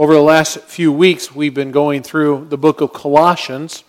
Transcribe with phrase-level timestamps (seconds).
[0.00, 3.82] Over the last few weeks, we've been going through the book of Colossians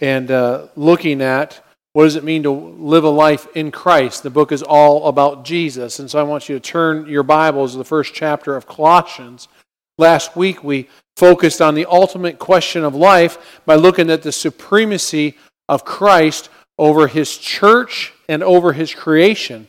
[0.00, 1.62] and uh, looking at
[1.92, 4.22] what does it mean to live a life in Christ.
[4.22, 5.98] The book is all about Jesus.
[5.98, 9.48] And so I want you to turn your Bibles to the first chapter of Colossians.
[9.98, 10.88] Last week, we
[11.18, 15.36] focused on the ultimate question of life by looking at the supremacy
[15.68, 16.48] of Christ
[16.78, 19.68] over his church and over his creation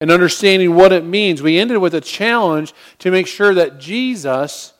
[0.00, 1.42] and understanding what it means.
[1.42, 4.72] We ended with a challenge to make sure that Jesus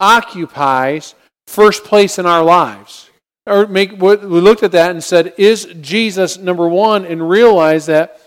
[0.00, 1.14] occupies
[1.46, 3.10] first place in our lives.
[3.46, 7.04] Or make we looked at that and said, is Jesus number one?
[7.04, 8.20] And realize that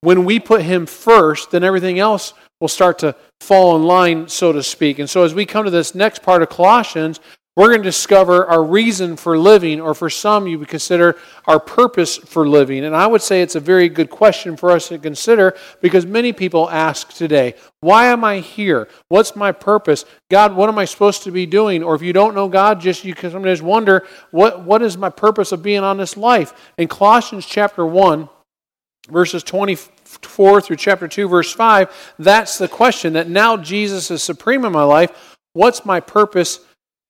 [0.00, 4.52] when we put him first, then everything else will start to fall in line, so
[4.52, 4.98] to speak.
[4.98, 7.20] And so as we come to this next part of Colossians,
[7.56, 11.58] we're going to discover our reason for living, or for some, you would consider our
[11.58, 12.84] purpose for living.
[12.84, 16.34] And I would say it's a very good question for us to consider because many
[16.34, 18.88] people ask today, Why am I here?
[19.08, 20.04] What's my purpose?
[20.30, 21.82] God, what am I supposed to be doing?
[21.82, 25.08] Or if you don't know God, just you can sometimes wonder, what, what is my
[25.08, 26.72] purpose of being on this life?
[26.76, 28.28] In Colossians chapter 1,
[29.08, 34.66] verses 24 through chapter 2, verse 5, that's the question that now Jesus is supreme
[34.66, 35.36] in my life.
[35.54, 36.60] What's my purpose?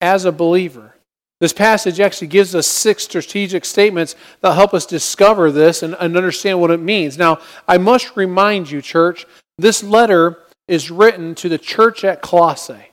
[0.07, 0.95] As a believer.
[1.41, 6.17] This passage actually gives us six strategic statements that help us discover this and, and,
[6.17, 7.19] understand what it means.
[7.19, 9.27] Now, I must remind you, church,
[9.59, 12.93] this letter is written to the church at Colossae,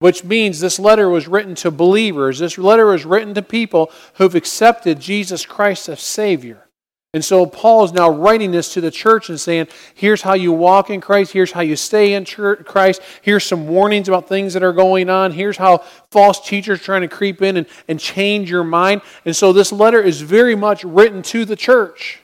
[0.00, 2.40] which means this letter was written to believers.
[2.40, 6.67] This letter was written to people who've accepted Jesus Christ as Savior.
[7.14, 10.52] And so Paul is now writing this to the church and saying, here's how you
[10.52, 14.62] walk in Christ, here's how you stay in Christ, here's some warnings about things that
[14.62, 15.78] are going on, here's how
[16.10, 19.00] false teachers trying to creep in and, and change your mind.
[19.24, 22.20] And so this letter is very much written to the church.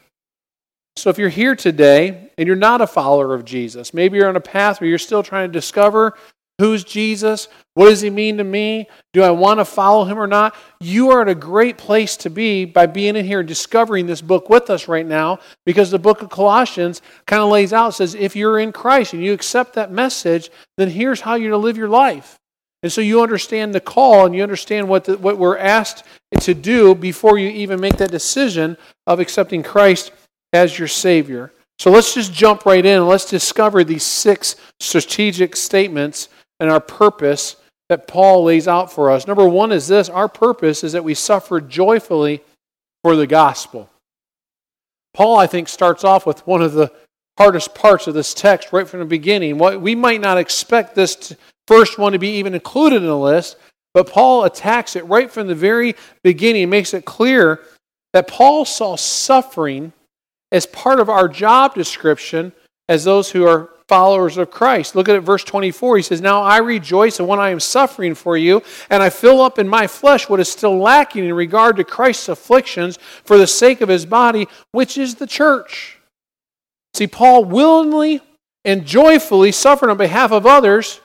[0.96, 4.36] So if you're here today and you're not a follower of Jesus, maybe you're on
[4.36, 6.14] a path where you're still trying to discover
[6.60, 7.48] Who's Jesus?
[7.74, 8.86] What does he mean to me?
[9.12, 10.54] Do I want to follow him or not?
[10.80, 14.22] You are at a great place to be by being in here and discovering this
[14.22, 18.14] book with us right now because the book of Colossians kind of lays out says
[18.14, 21.76] if you're in Christ and you accept that message, then here's how you're to live
[21.76, 22.38] your life.
[22.84, 26.04] And so you understand the call and you understand what, the, what we're asked
[26.40, 28.76] to do before you even make that decision
[29.08, 30.12] of accepting Christ
[30.52, 31.50] as your Savior.
[31.78, 36.28] So let's just jump right in and let's discover these six strategic statements
[36.60, 37.56] and our purpose
[37.88, 39.26] that Paul lays out for us.
[39.26, 42.42] Number one is this our purpose is that we suffer joyfully
[43.02, 43.90] for the gospel.
[45.12, 46.92] Paul, I think, starts off with one of the
[47.38, 49.58] hardest parts of this text right from the beginning.
[49.58, 51.34] What We might not expect this
[51.66, 53.56] first one to be even included in the list,
[53.92, 57.60] but Paul attacks it right from the very beginning, makes it clear
[58.12, 59.92] that Paul saw suffering
[60.52, 62.52] as part of our job description
[62.88, 64.94] as those who are followers of Christ.
[64.94, 65.96] Look at it, verse 24.
[65.96, 69.40] He says, Now I rejoice in when I am suffering for you, and I fill
[69.40, 73.46] up in my flesh what is still lacking in regard to Christ's afflictions for the
[73.46, 75.98] sake of his body, which is the church.
[76.94, 78.20] See, Paul willingly
[78.64, 81.00] and joyfully suffered on behalf of others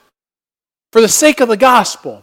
[0.92, 2.22] for the sake of the gospel.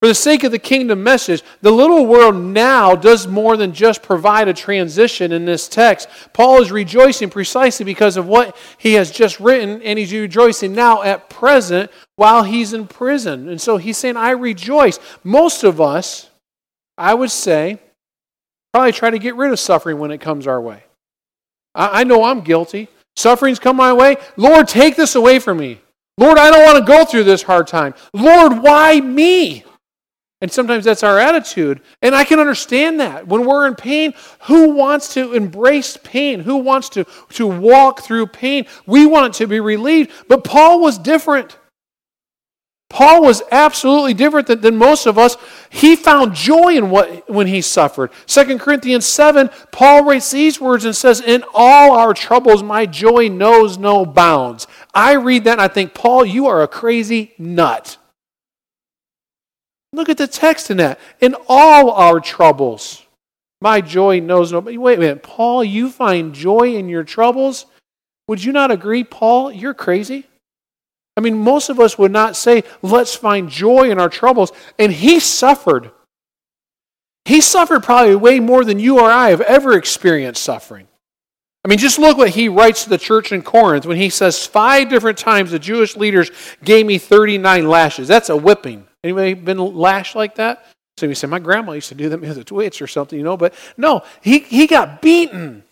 [0.00, 4.00] For the sake of the kingdom message, the little world now does more than just
[4.00, 6.08] provide a transition in this text.
[6.32, 11.02] Paul is rejoicing precisely because of what he has just written, and he's rejoicing now
[11.02, 13.48] at present while he's in prison.
[13.48, 15.00] And so he's saying, I rejoice.
[15.24, 16.30] Most of us,
[16.96, 17.80] I would say,
[18.72, 20.84] probably try to get rid of suffering when it comes our way.
[21.74, 22.86] I, I know I'm guilty.
[23.16, 24.16] Suffering's come my way.
[24.36, 25.80] Lord, take this away from me.
[26.18, 27.94] Lord, I don't want to go through this hard time.
[28.12, 29.64] Lord, why me?
[30.40, 31.80] And sometimes that's our attitude.
[32.00, 33.26] And I can understand that.
[33.26, 36.40] When we're in pain, who wants to embrace pain?
[36.40, 38.66] Who wants to, to walk through pain?
[38.86, 40.12] We want to be relieved.
[40.28, 41.58] But Paul was different.
[42.88, 45.36] Paul was absolutely different than, than most of us.
[45.68, 48.10] He found joy in what when he suffered.
[48.26, 53.28] 2 Corinthians 7, Paul writes these words and says, In all our troubles, my joy
[53.28, 54.66] knows no bounds.
[54.94, 57.97] I read that and I think, Paul, you are a crazy nut.
[59.92, 61.00] Look at the text in that.
[61.20, 63.06] In all our troubles,
[63.60, 64.60] my joy knows no.
[64.60, 67.66] Wait a minute, Paul, you find joy in your troubles?
[68.28, 69.50] Would you not agree, Paul?
[69.50, 70.26] You're crazy.
[71.16, 74.52] I mean, most of us would not say, let's find joy in our troubles.
[74.78, 75.90] And he suffered.
[77.24, 80.86] He suffered probably way more than you or I have ever experienced suffering.
[81.64, 84.46] I mean, just look what he writes to the church in Corinth when he says,
[84.46, 86.30] Five different times the Jewish leaders
[86.64, 88.08] gave me 39 lashes.
[88.08, 88.87] That's a whipping.
[89.04, 90.64] Anybody been lashed like that?
[90.96, 93.24] So you say, my grandma used to do that with a twitch or something, you
[93.24, 95.62] know, but no, he, he got beaten.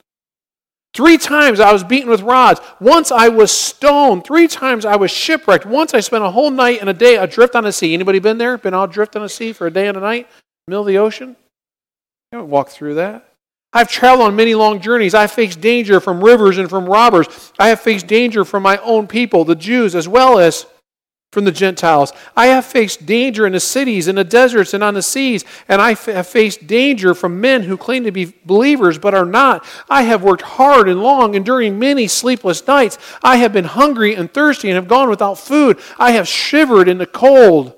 [0.94, 2.60] Three times I was beaten with rods.
[2.80, 4.24] Once I was stoned.
[4.24, 5.66] Three times I was shipwrecked.
[5.66, 7.92] Once I spent a whole night and a day adrift on the sea.
[7.92, 8.56] Anybody been there?
[8.56, 10.26] Been out adrift on the sea for a day and a night?
[10.68, 11.36] Middle of the ocean?
[12.32, 13.28] You haven't walked through that.
[13.74, 15.12] I've traveled on many long journeys.
[15.12, 17.52] I've faced danger from rivers and from robbers.
[17.58, 20.64] I have faced danger from my own people, the Jews, as well as
[21.32, 22.12] from the Gentiles.
[22.34, 25.82] I have faced danger in the cities, in the deserts, and on the seas, and
[25.82, 29.66] I have faced danger from men who claim to be believers but are not.
[29.90, 32.98] I have worked hard and long, enduring many sleepless nights.
[33.22, 35.78] I have been hungry and thirsty and have gone without food.
[35.98, 37.74] I have shivered in the cold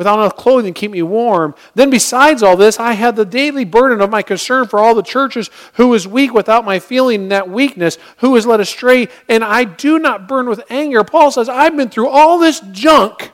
[0.00, 1.54] without enough clothing to keep me warm.
[1.74, 5.02] Then, besides all this, I had the daily burden of my concern for all the
[5.02, 9.64] churches who is weak without my feeling that weakness, who is led astray, and I
[9.64, 11.04] do not burn with anger.
[11.04, 13.32] Paul says, I've been through all this junk,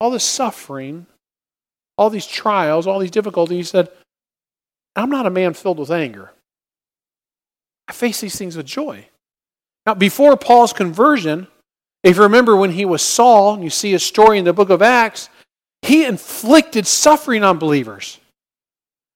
[0.00, 1.06] all this suffering,
[1.96, 3.56] all these trials, all these difficulties.
[3.56, 3.90] He said,
[4.96, 6.32] I'm not a man filled with anger.
[7.86, 9.06] I face these things with joy.
[9.86, 11.46] Now, before Paul's conversion,
[12.04, 14.68] if you remember when he was Saul, and you see his story in the book
[14.68, 15.30] of Acts,
[15.82, 18.20] he inflicted suffering on believers.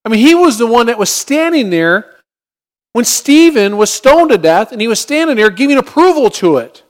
[0.05, 2.17] I mean, he was the one that was standing there
[2.95, 6.83] when Stephen was stoned to death, and he was standing there giving approval to it.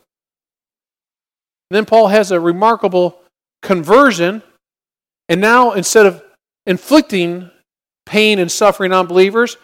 [1.70, 3.20] And then Paul has a remarkable
[3.60, 4.42] conversion,
[5.28, 6.22] and now instead of
[6.64, 7.50] inflicting
[8.06, 9.56] pain and suffering on believers,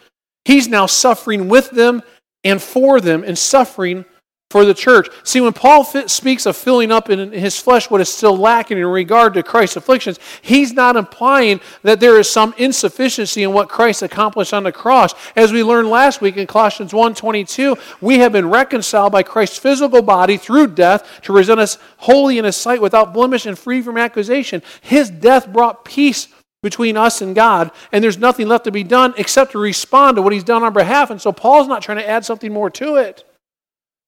[0.43, 2.03] he's now suffering with them
[2.43, 4.03] and for them and suffering
[4.51, 5.09] for the church.
[5.23, 8.85] See, when Paul speaks of filling up in his flesh what is still lacking in
[8.85, 14.03] regard to Christ's afflictions, he's not implying that there is some insufficiency in what Christ
[14.03, 15.13] accomplished on the cross.
[15.35, 20.01] As we learned last week in Colossians 1:22, we have been reconciled by Christ's physical
[20.01, 23.97] body through death to present us holy in his sight without blemish and free from
[23.97, 24.61] accusation.
[24.79, 26.27] His death brought peace
[26.61, 30.21] between us and God, and there's nothing left to be done except to respond to
[30.21, 31.09] what he's done on behalf.
[31.09, 33.23] And so Paul's not trying to add something more to it.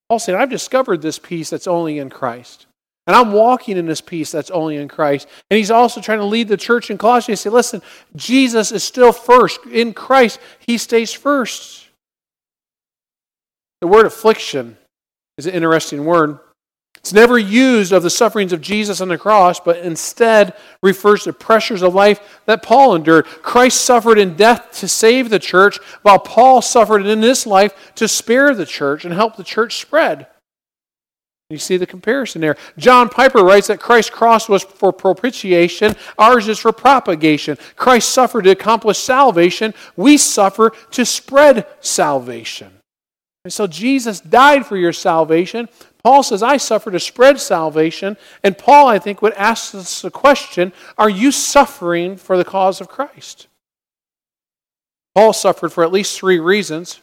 [0.09, 2.65] Paul said, I've discovered this peace that's only in Christ.
[3.07, 5.27] And I'm walking in this peace that's only in Christ.
[5.50, 7.39] And he's also trying to lead the church in Colossians.
[7.39, 7.81] Say, listen,
[8.15, 9.65] Jesus is still first.
[9.65, 11.88] In Christ, he stays first.
[13.80, 14.77] The word affliction
[15.38, 16.39] is an interesting word.
[16.97, 20.53] It's never used of the sufferings of Jesus on the cross, but instead
[20.83, 23.25] refers to pressures of life that Paul endured.
[23.25, 28.07] Christ suffered in death to save the church, while Paul suffered in this life to
[28.07, 30.27] spare the church and help the church spread.
[31.49, 32.57] You see the comparison there.
[32.77, 37.57] John Piper writes that Christ's cross was for propitiation, ours is for propagation.
[37.77, 42.73] Christ suffered to accomplish salvation, we suffer to spread salvation.
[43.45, 45.69] And so Jesus died for your salvation,
[46.07, 48.15] Paul says, I suffer to spread salvation.
[48.42, 52.80] And Paul, I think, would ask us the question Are you suffering for the cause
[52.80, 53.48] of Christ?
[55.15, 57.01] Paul suffered for at least three reasons.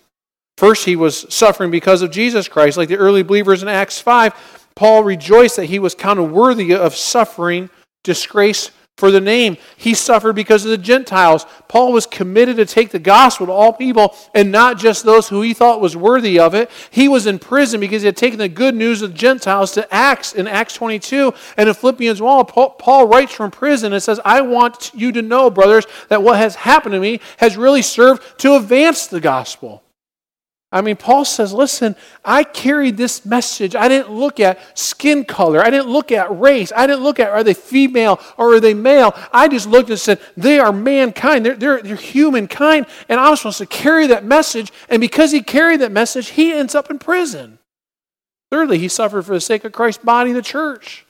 [0.57, 2.79] First, he was suffering because of Jesus Christ.
[2.79, 6.95] Like the early believers in Acts 5, Paul rejoiced that he was counted worthy of
[6.95, 7.69] suffering,
[8.05, 9.57] disgrace, for the name.
[9.77, 11.47] He suffered because of the Gentiles.
[11.67, 15.43] Paul was committed to take the gospel to all people and not just those who
[15.43, 16.71] he thought was worthy of it.
[16.91, 19.93] He was in prison because he had taken the good news of the Gentiles to
[19.93, 22.47] Acts in Acts 22 and in Philippians 1.
[22.47, 26.55] Paul writes from prison and says, I want you to know, brothers, that what has
[26.55, 29.83] happened to me has really served to advance the gospel.
[30.75, 31.95] I mean, Paul says, listen,
[32.25, 33.77] I carried this message.
[33.77, 35.61] I didn't look at skin color.
[35.61, 36.73] I didn't look at race.
[36.75, 39.15] I didn't look at are they female or are they male.
[39.33, 41.47] I just looked and said, they are mankind.
[41.47, 42.87] They're, they're, they're humankind.
[43.09, 44.73] And I was supposed to carry that message.
[44.89, 47.61] And because he carried that message, he ends up in prison.
[48.51, 51.07] Thirdly, he suffered for the sake of Christ's body, the church.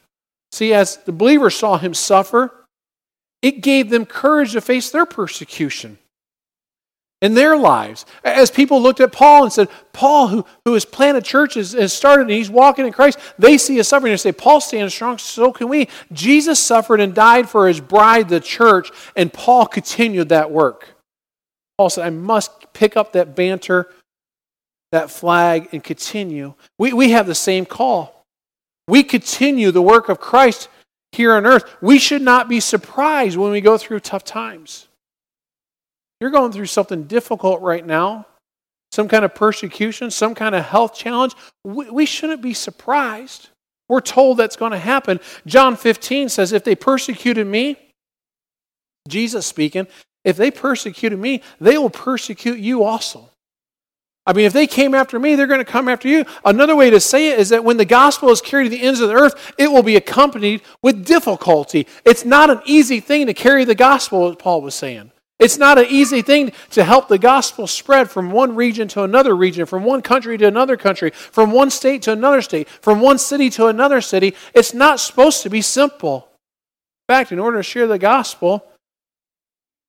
[0.52, 2.66] See, as the believers saw him suffer,
[3.40, 5.96] it gave them courage to face their persecution
[7.24, 8.04] in their lives.
[8.22, 12.24] As people looked at Paul and said, Paul, who, who has planted churches, has started,
[12.24, 15.50] and he's walking in Christ, they see his suffering and say, Paul stands strong, so
[15.50, 15.88] can we.
[16.12, 20.96] Jesus suffered and died for his bride, the church, and Paul continued that work.
[21.78, 23.88] Paul said, I must pick up that banter,
[24.92, 26.52] that flag, and continue.
[26.78, 28.22] We, we have the same call.
[28.86, 30.68] We continue the work of Christ
[31.12, 31.64] here on earth.
[31.80, 34.88] We should not be surprised when we go through tough times.
[36.24, 38.24] You're going through something difficult right now,
[38.92, 41.34] some kind of persecution, some kind of health challenge.
[41.64, 43.50] We, we shouldn't be surprised.
[43.90, 45.20] We're told that's going to happen.
[45.44, 47.76] John 15 says, If they persecuted me,
[49.06, 49.86] Jesus speaking,
[50.24, 53.28] if they persecuted me, they will persecute you also.
[54.24, 56.24] I mean, if they came after me, they're going to come after you.
[56.42, 59.00] Another way to say it is that when the gospel is carried to the ends
[59.00, 61.86] of the earth, it will be accompanied with difficulty.
[62.02, 65.10] It's not an easy thing to carry the gospel, as Paul was saying.
[65.44, 69.36] It's not an easy thing to help the gospel spread from one region to another
[69.36, 73.18] region, from one country to another country, from one state to another state, from one
[73.18, 74.34] city to another city.
[74.54, 76.28] It's not supposed to be simple.
[77.06, 78.64] In fact, in order to share the gospel,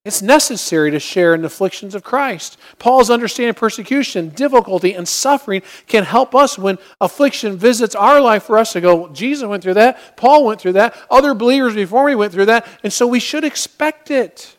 [0.03, 2.57] it's necessary to share in the afflictions of Christ.
[2.77, 8.57] Paul's understanding persecution, difficulty, and suffering can help us when affliction visits our life for
[8.57, 12.15] us to go, Jesus went through that, Paul went through that, other believers before me
[12.15, 14.54] went through that, and so we should expect it.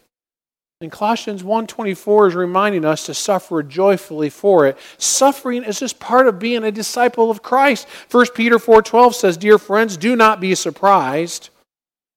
[0.82, 4.76] And Colossians 1.24 is reminding us to suffer joyfully for it.
[4.98, 7.88] Suffering is just part of being a disciple of Christ.
[8.10, 11.48] 1 Peter 4.12 says, Dear friends, do not be surprised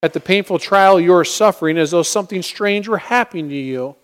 [0.03, 3.95] at the painful trial you are suffering as though something strange were happening to you.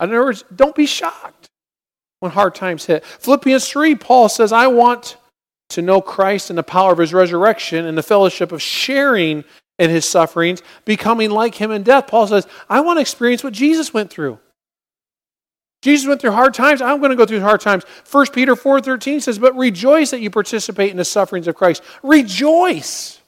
[0.00, 1.48] In other words, don't be shocked
[2.20, 3.04] when hard times hit.
[3.04, 5.16] Philippians 3, Paul says, I want
[5.70, 9.42] to know Christ and the power of his resurrection and the fellowship of sharing
[9.82, 12.06] in his sufferings, becoming like him in death.
[12.06, 14.38] Paul says, I want to experience what Jesus went through.
[15.82, 16.80] Jesus went through hard times.
[16.80, 17.82] I'm going to go through hard times.
[18.08, 21.82] 1 Peter 4:13 says, "But rejoice that you participate in the sufferings of Christ.
[22.04, 23.20] Rejoice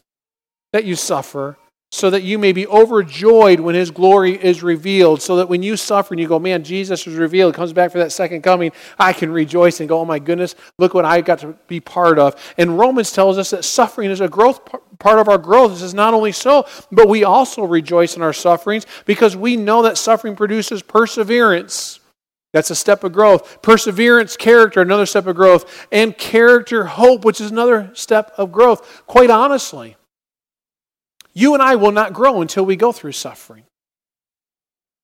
[0.73, 1.59] that you suffer
[1.95, 5.23] so that you may be overjoyed when his glory is revealed.
[5.23, 7.99] So that when you suffer and you go, man, Jesus is revealed, comes back for
[7.99, 11.39] that second coming, I can rejoice and go, oh my goodness, look what I got
[11.39, 12.35] to be part of.
[12.59, 15.71] And Romans tells us that suffering is a growth part of our growth.
[15.71, 19.83] This is not only so, but we also rejoice in our sufferings because we know
[19.83, 22.01] that suffering produces perseverance.
[22.53, 23.63] That's a step of growth.
[23.63, 25.87] Perseverance, character, another step of growth.
[25.93, 29.07] And character, hope, which is another step of growth.
[29.07, 29.97] Quite honestly,
[31.35, 33.65] you and I will not grow until we go through suffering.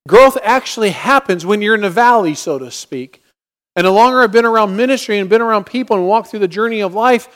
[0.09, 3.23] Growth actually happens when you're in the valley, so to speak.
[3.77, 6.49] And the longer I've been around ministry and been around people and walked through the
[6.49, 7.29] journey of life,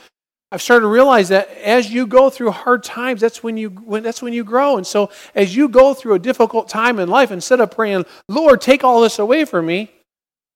[0.51, 4.03] I've started to realize that as you go through hard times, that's when you when,
[4.03, 4.77] that's when you grow.
[4.77, 8.61] And so, as you go through a difficult time in life, instead of praying, "Lord,
[8.61, 9.91] take all this away from me,"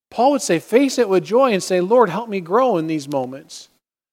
[0.10, 3.08] Paul would say, "Face it with joy and say, Lord, help me grow in these
[3.08, 3.70] moments."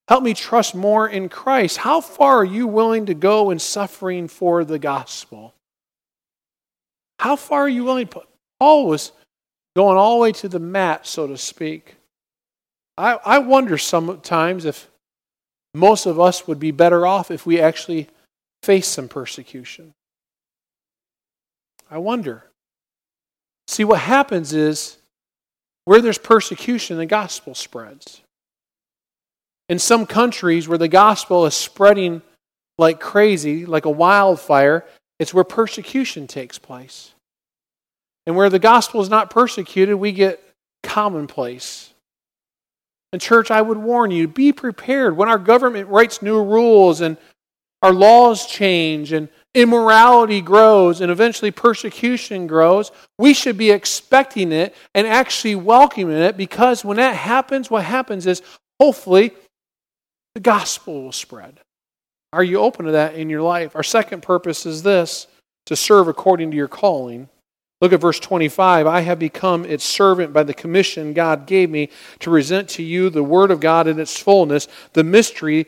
[0.07, 1.77] Help me trust more in Christ.
[1.77, 5.53] How far are you willing to go in suffering for the gospel?
[7.19, 8.23] How far are you willing to
[8.59, 9.11] Paul was
[9.77, 11.97] going all the way to the mat, so to speak.
[12.97, 14.89] I, I wonder sometimes if
[15.75, 18.07] most of us would be better off if we actually
[18.63, 19.93] faced some persecution.
[21.91, 22.45] I wonder.
[23.67, 24.97] See, what happens is
[25.85, 28.21] where there's persecution, the gospel spreads.
[29.69, 32.21] In some countries where the gospel is spreading
[32.77, 34.85] like crazy, like a wildfire,
[35.19, 37.13] it's where persecution takes place.
[38.25, 40.43] And where the gospel is not persecuted, we get
[40.83, 41.93] commonplace.
[43.13, 47.17] And, church, I would warn you be prepared when our government writes new rules and
[47.81, 52.91] our laws change and immorality grows and eventually persecution grows.
[53.17, 58.27] We should be expecting it and actually welcoming it because when that happens, what happens
[58.27, 58.41] is
[58.79, 59.31] hopefully
[60.37, 61.61] the gospel will spread.
[62.31, 63.75] Are you open to that in your life?
[63.75, 65.25] Our second purpose is this
[65.65, 67.27] to serve according to your calling.
[67.81, 68.85] Look at verse 25.
[68.85, 71.89] I have become its servant by the commission God gave me
[72.19, 75.65] to present to you the word of God in its fullness, the mystery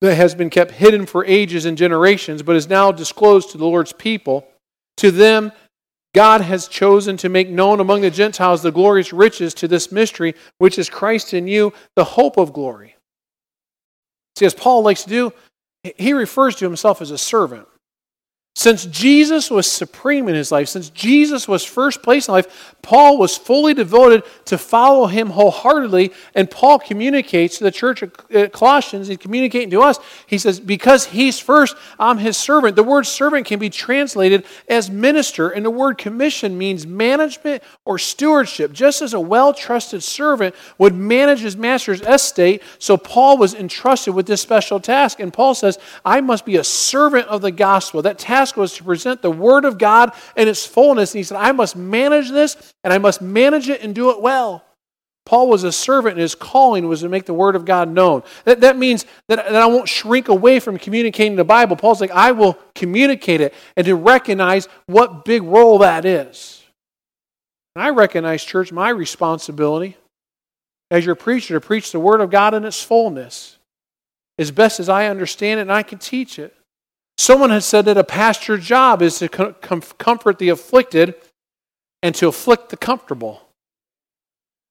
[0.00, 3.64] that has been kept hidden for ages and generations, but is now disclosed to the
[3.64, 4.48] Lord's people.
[4.96, 5.52] To them,
[6.16, 10.34] God has chosen to make known among the Gentiles the glorious riches to this mystery,
[10.58, 12.96] which is Christ in you, the hope of glory.
[14.36, 15.32] See, as Paul likes to do,
[15.96, 17.68] he refers to himself as a servant.
[18.56, 23.18] Since Jesus was supreme in his life, since Jesus was first place in life, Paul
[23.18, 26.12] was fully devoted to follow him wholeheartedly.
[26.36, 29.98] And Paul communicates to the church at Colossians, he's communicating to us.
[30.28, 32.76] He says, Because he's first, I'm his servant.
[32.76, 37.98] The word servant can be translated as minister, and the word commission means management or
[37.98, 38.72] stewardship.
[38.72, 44.14] Just as a well trusted servant would manage his master's estate, so Paul was entrusted
[44.14, 45.18] with this special task.
[45.18, 48.02] And Paul says, I must be a servant of the gospel.
[48.02, 51.12] That task task was to present the Word of God in its fullness.
[51.12, 54.20] And he said, I must manage this, and I must manage it and do it
[54.20, 54.64] well.
[55.24, 58.22] Paul was a servant, and his calling was to make the Word of God known.
[58.44, 61.76] That, that means that, that I won't shrink away from communicating the Bible.
[61.76, 66.62] Paul's like, I will communicate it and to recognize what big role that is.
[67.74, 69.96] And I recognize, church, my responsibility
[70.90, 73.56] as your preacher to preach the Word of God in its fullness
[74.38, 76.54] as best as I understand it and I can teach it.
[77.16, 81.14] Someone has said that a pastor's job is to comfort the afflicted
[82.02, 83.40] and to afflict the comfortable.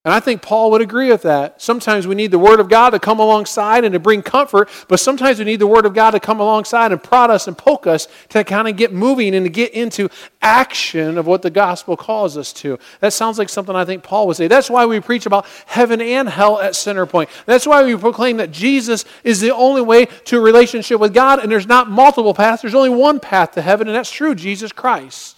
[0.05, 1.62] And I think Paul would agree with that.
[1.62, 5.00] Sometimes we need the Word of God to come alongside and to bring comfort, but
[5.00, 7.88] sometimes we need the Word of God to come alongside and prod us and poke
[7.88, 10.10] us to kind of get moving and to get into
[10.41, 12.77] action of what the gospel calls us to.
[13.00, 14.50] That sounds like something I think Paul would say.
[14.50, 17.29] That's why we preach about heaven and hell at Center Point.
[17.45, 21.39] That's why we proclaim that Jesus is the only way to a relationship with God,
[21.39, 24.74] and there's not multiple paths, there's only one path to heaven, and that's true Jesus
[24.74, 25.32] Christ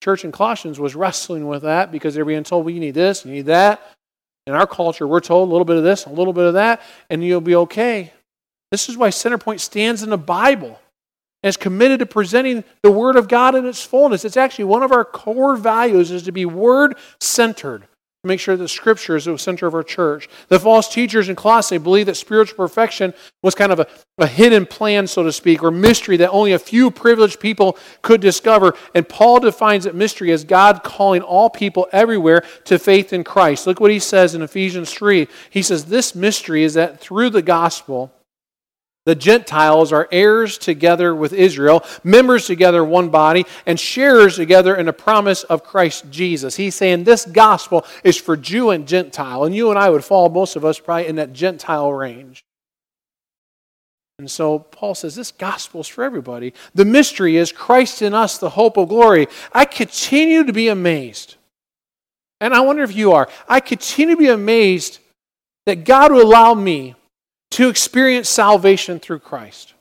[0.00, 3.24] church in Colossians was wrestling with that because they're being told, well, you need this,
[3.24, 3.80] you need that.
[4.46, 6.80] In our culture, we're told a little bit of this, a little bit of that,
[7.10, 8.12] and you'll be okay.
[8.70, 10.80] This is why Centerpoint stands in the Bible
[11.42, 14.24] and is committed to presenting the Word of God in its fullness.
[14.24, 17.86] It's actually one of our core values is to be Word centered
[18.22, 20.28] make sure that Scripture is the center of our church.
[20.48, 23.86] The false teachers in Colossae believe that spiritual perfection was kind of a,
[24.18, 28.20] a hidden plan, so to speak, or mystery that only a few privileged people could
[28.20, 28.74] discover.
[28.94, 33.66] And Paul defines that mystery as God calling all people everywhere to faith in Christ.
[33.66, 35.26] Look what he says in Ephesians 3.
[35.48, 38.12] He says, This mystery is that through the gospel,
[39.06, 44.86] the Gentiles are heirs together with Israel, members together one body, and sharers together in
[44.86, 46.56] the promise of Christ Jesus.
[46.56, 50.28] He's saying this gospel is for Jew and Gentile, and you and I would fall,
[50.28, 52.44] most of us, probably in that Gentile range.
[54.18, 56.52] And so Paul says this gospel is for everybody.
[56.74, 59.28] The mystery is Christ in us, the hope of glory.
[59.50, 61.36] I continue to be amazed.
[62.38, 63.30] And I wonder if you are.
[63.48, 64.98] I continue to be amazed
[65.64, 66.96] that God would allow me
[67.52, 69.74] to experience salvation through Christ.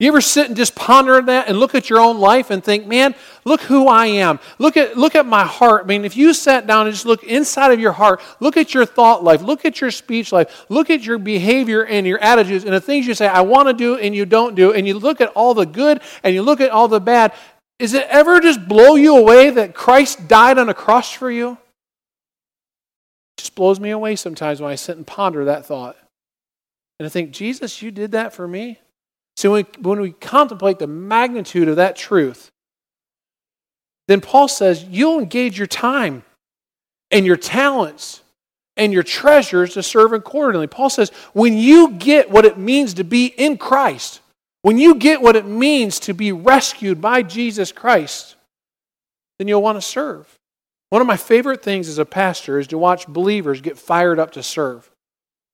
[0.00, 2.84] You ever sit and just ponder that and look at your own life and think,
[2.84, 4.40] man, look who I am.
[4.58, 5.84] Look at, look at my heart.
[5.84, 8.74] I mean, if you sat down and just look inside of your heart, look at
[8.74, 12.64] your thought life, look at your speech life, look at your behavior and your attitudes
[12.64, 14.98] and the things you say, I want to do and you don't do, and you
[14.98, 17.32] look at all the good and you look at all the bad,
[17.78, 21.52] is it ever just blow you away that Christ died on a cross for you?
[21.52, 25.96] It just blows me away sometimes when I sit and ponder that thought.
[27.04, 28.78] And I think, Jesus, you did that for me?
[29.36, 32.50] So when we, when we contemplate the magnitude of that truth,
[34.08, 36.24] then Paul says you'll engage your time
[37.10, 38.22] and your talents
[38.78, 40.66] and your treasures to serve accordingly.
[40.66, 44.22] Paul says when you get what it means to be in Christ,
[44.62, 48.36] when you get what it means to be rescued by Jesus Christ,
[49.38, 50.38] then you'll want to serve.
[50.88, 54.30] One of my favorite things as a pastor is to watch believers get fired up
[54.30, 54.90] to serve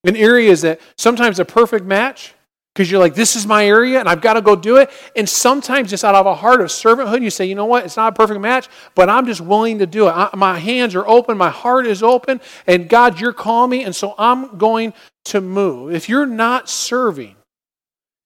[0.04, 2.34] in areas that sometimes a perfect match
[2.74, 4.90] because you're like, this is my area and I've got to go do it.
[5.16, 7.96] And sometimes just out of a heart of servanthood, you say, you know what, it's
[7.96, 10.12] not a perfect match, but I'm just willing to do it.
[10.12, 13.94] I, my hands are open, my heart is open, and God, you're calling me, and
[13.94, 14.94] so I'm going
[15.26, 15.92] to move.
[15.92, 17.36] If you're not serving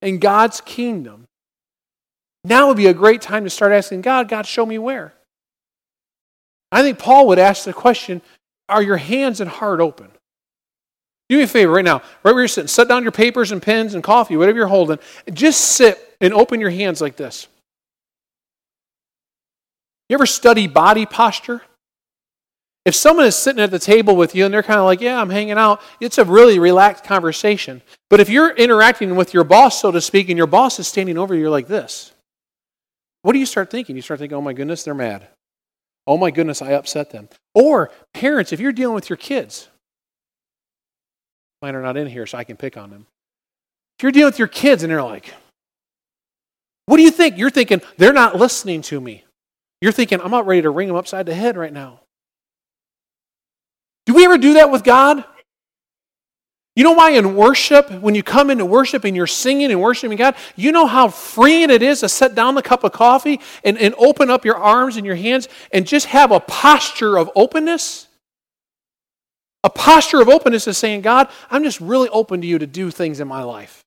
[0.02, 1.26] in God's kingdom,
[2.44, 5.14] now would be a great time to start asking God, God, show me where.
[6.70, 8.20] I think Paul would ask the question
[8.68, 10.10] Are your hands and heart open?
[11.28, 13.62] Do me a favor right now, right where you're sitting, set down your papers and
[13.62, 14.98] pens and coffee, whatever you're holding.
[15.32, 17.48] Just sit and open your hands like this.
[20.08, 21.62] You ever study body posture?
[22.84, 25.18] If someone is sitting at the table with you and they're kind of like, yeah,
[25.18, 27.80] I'm hanging out, it's a really relaxed conversation.
[28.10, 31.16] But if you're interacting with your boss, so to speak, and your boss is standing
[31.16, 32.12] over you you're like this,
[33.22, 33.96] what do you start thinking?
[33.96, 35.28] You start thinking, oh my goodness, they're mad.
[36.06, 37.30] Oh my goodness, I upset them.
[37.54, 39.70] Or parents, if you're dealing with your kids,
[41.64, 43.06] Mine are not in here, so I can pick on them.
[43.98, 45.32] If you're dealing with your kids and they're like,
[46.84, 47.38] what do you think?
[47.38, 49.24] You're thinking, they're not listening to me.
[49.80, 52.00] You're thinking, I'm not ready to ring them upside the head right now.
[54.04, 55.24] Do we ever do that with God?
[56.76, 60.18] You know why in worship, when you come into worship and you're singing and worshiping
[60.18, 63.78] God, you know how freeing it is to set down the cup of coffee and,
[63.78, 68.08] and open up your arms and your hands and just have a posture of openness?
[69.64, 72.90] A posture of openness is saying, God, I'm just really open to you to do
[72.90, 73.82] things in my life.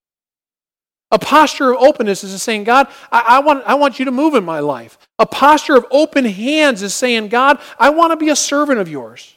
[1.11, 4.33] A posture of openness is saying, God, I, I, want, I want you to move
[4.33, 4.97] in my life.
[5.19, 8.89] A posture of open hands is saying, God, I want to be a servant of
[8.89, 9.35] yours.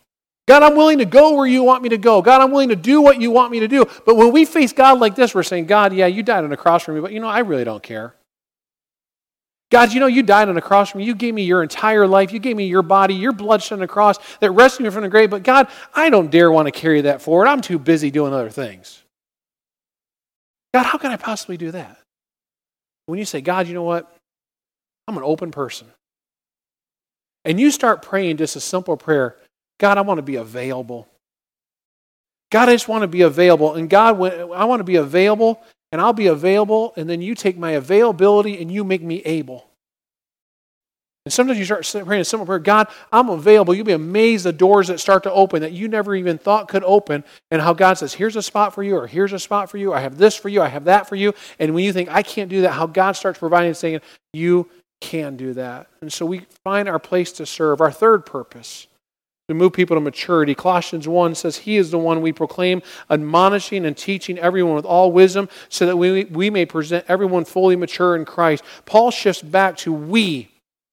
[0.48, 2.22] God, I'm willing to go where you want me to go.
[2.22, 3.84] God, I'm willing to do what you want me to do.
[4.04, 6.56] But when we face God like this, we're saying, God, yeah, you died on the
[6.56, 8.14] cross for me, but you know, I really don't care.
[9.70, 11.04] God, you know, you died on a cross for me.
[11.04, 12.32] You gave me your entire life.
[12.32, 15.04] You gave me your body, your blood shed on the cross that rescued me from
[15.04, 15.30] the grave.
[15.30, 17.46] But God, I don't dare want to carry that forward.
[17.46, 19.02] I'm too busy doing other things.
[20.74, 21.98] God, how can I possibly do that?
[23.06, 24.12] When you say, God, you know what?
[25.06, 25.86] I'm an open person.
[27.44, 29.36] And you start praying just a simple prayer
[29.78, 31.08] God, I want to be available.
[32.52, 33.74] God, I just want to be available.
[33.74, 34.20] And God,
[34.52, 38.60] I want to be available and I'll be available, and then you take my availability
[38.60, 39.66] and you make me able.
[41.26, 43.74] And sometimes you start praying a simple prayer God, I'm available.
[43.74, 46.84] You'll be amazed the doors that start to open that you never even thought could
[46.84, 49.76] open, and how God says, Here's a spot for you, or here's a spot for
[49.76, 51.34] you, I have this for you, I have that for you.
[51.58, 54.00] And when you think, I can't do that, how God starts providing and saying,
[54.32, 55.88] You can do that.
[56.00, 57.80] And so we find our place to serve.
[57.80, 58.86] Our third purpose
[59.50, 60.54] to move people to maturity.
[60.54, 65.12] Colossians 1 says, He is the one we proclaim, admonishing and teaching everyone with all
[65.12, 68.64] wisdom, so that we, we may present everyone fully mature in Christ.
[68.86, 70.48] Paul shifts back to we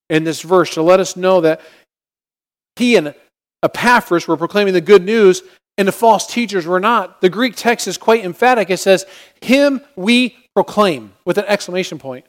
[0.09, 1.61] in this verse to let us know that
[2.75, 3.13] he and
[3.63, 5.43] Epaphras were proclaiming the good news,
[5.77, 7.21] and the false teachers were not.
[7.21, 8.69] The Greek text is quite emphatic.
[8.69, 9.05] It says,
[9.41, 12.25] Him we proclaim, with an exclamation point.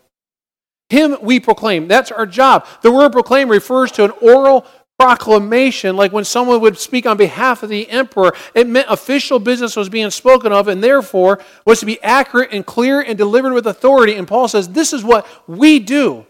[0.91, 1.87] Him we proclaim.
[1.87, 2.67] That's our job.
[2.83, 4.67] The word proclaim refers to an oral
[4.99, 9.77] proclamation, like when someone would speak on behalf of the emperor, it meant official business
[9.77, 13.67] was being spoken of and therefore was to be accurate and clear and delivered with
[13.67, 14.15] authority.
[14.15, 16.27] And Paul says, This is what we do.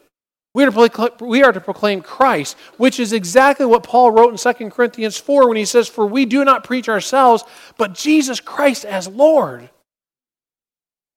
[0.54, 4.54] We are, to, we are to proclaim Christ, which is exactly what Paul wrote in
[4.54, 7.44] 2 Corinthians 4 when he says, For we do not preach ourselves,
[7.76, 9.70] but Jesus Christ as Lord.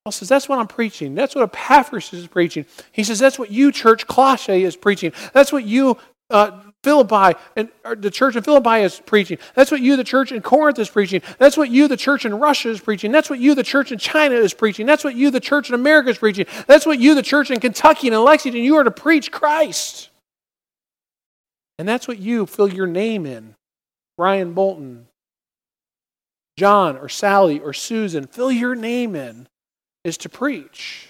[0.06, 1.16] Paul says, That's what I'm preaching.
[1.16, 2.66] That's what Epaphras is preaching.
[2.92, 5.12] He says, That's what you, church Colossae, is preaching.
[5.34, 5.98] That's what you,
[6.30, 9.38] uh, Philippi and the church in Philippi is preaching.
[9.54, 11.22] That's what you, the church in Corinth, is preaching.
[11.38, 13.12] That's what you, the church in Russia, is preaching.
[13.12, 14.88] That's what you, the church in China, is preaching.
[14.88, 16.48] That's what you, the church in America, is preaching.
[16.66, 20.10] That's what you, the church in Kentucky and in Lexington, you are to preach Christ.
[21.78, 23.56] And that's what you fill your name in.
[24.18, 25.08] Brian Bolton,
[26.58, 29.48] John or Sally or Susan, fill your name in,
[30.04, 31.10] is to preach.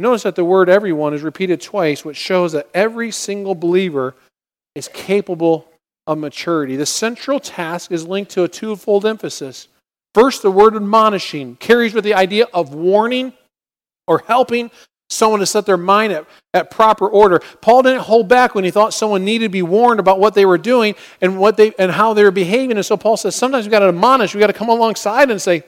[0.00, 4.14] Notice that the word everyone is repeated twice, which shows that every single believer
[4.74, 5.66] is capable
[6.06, 6.76] of maturity.
[6.76, 9.68] The central task is linked to a twofold emphasis.
[10.14, 13.32] First, the word admonishing carries with the idea of warning
[14.06, 14.70] or helping
[15.08, 17.40] someone to set their mind at, at proper order.
[17.60, 20.44] Paul didn't hold back when he thought someone needed to be warned about what they
[20.44, 22.76] were doing and what they and how they were behaving.
[22.76, 25.42] And so Paul says sometimes we've got to admonish, we've got to come alongside and
[25.42, 25.64] say,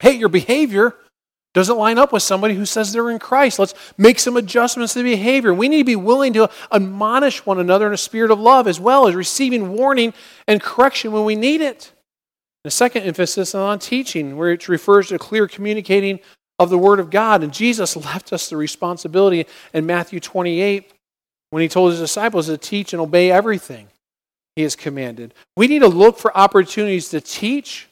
[0.00, 0.94] hey, your behavior
[1.54, 3.58] doesn't line up with somebody who says they're in Christ.
[3.58, 5.54] Let's make some adjustments to behavior.
[5.54, 8.78] We need to be willing to admonish one another in a spirit of love as
[8.78, 10.12] well as receiving warning
[10.46, 11.92] and correction when we need it.
[12.64, 16.20] The second emphasis on teaching, it refers to clear communicating
[16.58, 17.42] of the Word of God.
[17.42, 20.92] And Jesus left us the responsibility in Matthew 28
[21.50, 23.88] when he told his disciples to teach and obey everything
[24.54, 25.34] he has commanded.
[25.56, 27.88] We need to look for opportunities to teach,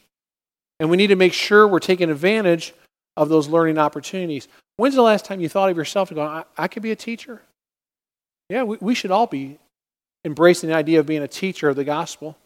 [0.79, 2.75] and we need to make sure we're taking advantage
[3.17, 4.49] of those learning opportunities.
[4.77, 6.97] When's the last time you thought of yourself and going, I, I could be a
[6.97, 7.43] teacher?
[8.49, 9.59] Yeah, we, we should all be
[10.25, 12.37] embracing the idea of being a teacher of the gospel.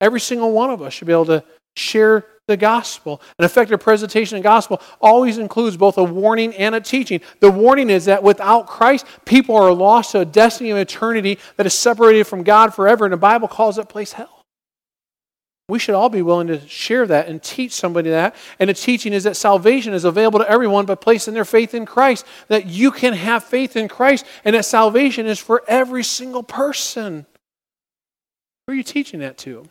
[0.00, 1.44] Every single one of us should be able to
[1.76, 3.20] share the gospel.
[3.38, 7.20] An effective presentation of gospel always includes both a warning and a teaching.
[7.40, 11.66] The warning is that without Christ, people are lost to a destiny of eternity that
[11.66, 14.41] is separated from God forever, and the Bible calls that place hell.
[15.72, 18.36] We should all be willing to share that and teach somebody that.
[18.58, 21.86] And the teaching is that salvation is available to everyone by placing their faith in
[21.86, 22.26] Christ.
[22.48, 27.24] That you can have faith in Christ and that salvation is for every single person.
[28.66, 29.64] Who are you teaching that to?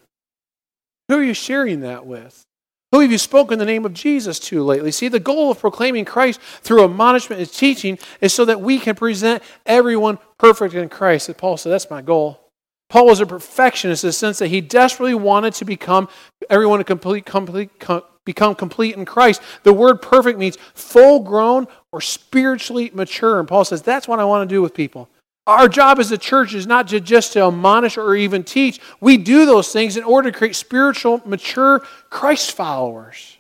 [1.08, 2.48] Who are you sharing that with?
[2.92, 4.92] Who have you spoken the name of Jesus to lately?
[4.92, 8.96] See, the goal of proclaiming Christ through admonishment and teaching is so that we can
[8.96, 11.28] present everyone perfect in Christ.
[11.28, 12.51] That Paul said, That's my goal.
[12.92, 16.10] Paul was a perfectionist in the sense that he desperately wanted to become
[16.50, 19.42] everyone to complete, complete, com, become complete in Christ.
[19.64, 23.40] The word perfect means full grown or spiritually mature.
[23.40, 25.08] And Paul says, that's what I want to do with people.
[25.48, 28.82] Our job as a church is not to just to admonish or even teach.
[29.00, 33.38] We do those things in order to create spiritual, mature Christ followers.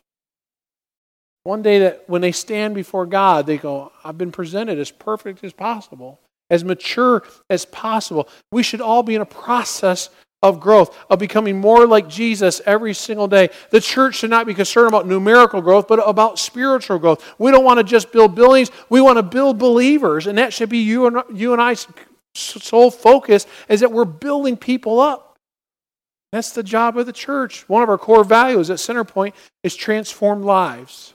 [1.43, 5.43] One day that when they stand before God, they go, I've been presented as perfect
[5.43, 8.29] as possible as mature as possible.
[8.51, 10.09] We should all be in a process
[10.43, 13.49] of growth, of becoming more like Jesus every single day.
[13.69, 17.35] The church should not be concerned about numerical growth, but about spiritual growth.
[17.39, 20.27] We don't want to just build buildings, we want to build believers.
[20.27, 21.87] And that should be you and, you and I's
[22.33, 25.37] sole focus, is that we're building people up.
[26.31, 27.67] That's the job of the church.
[27.67, 29.33] One of our core values at Centerpoint
[29.63, 31.13] is transform lives.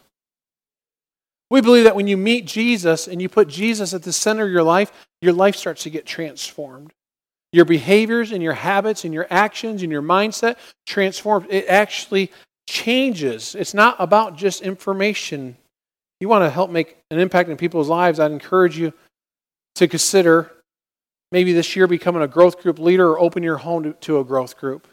[1.50, 4.50] We believe that when you meet Jesus and you put Jesus at the center of
[4.50, 6.92] your life, your life starts to get transformed.
[7.52, 10.56] Your behaviors and your habits and your actions and your mindset
[10.87, 11.46] transformed.
[11.48, 12.32] It actually
[12.68, 13.54] changes.
[13.54, 15.56] It's not about just information.
[16.20, 18.92] You want to help make an impact in people's lives, I'd encourage you
[19.76, 20.50] to consider
[21.30, 24.24] maybe this year becoming a growth group leader or open your home to, to a
[24.24, 24.88] growth group.